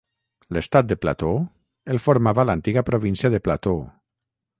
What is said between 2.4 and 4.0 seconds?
l'antiga província de Plateau.